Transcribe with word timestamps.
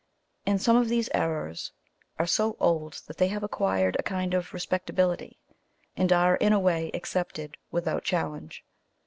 And 0.47 0.59
some 0.59 0.75
of 0.77 0.89
these 0.89 1.11
errors 1.13 1.73
are 2.17 2.25
so 2.25 2.57
old 2.59 3.03
that 3.05 3.17
they 3.17 3.27
have 3.27 3.43
acquired 3.43 3.95
a 3.99 4.01
kind 4.01 4.33
of 4.33 4.51
respectability, 4.51 5.37
and 5.95 6.11
are 6.11 6.37
in 6.37 6.53
a 6.53 6.59
way 6.59 6.89
accepted 6.95 7.55
without 7.69 8.03
challenge. 8.03 8.65